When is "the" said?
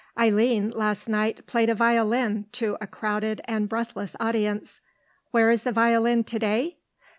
5.61-5.71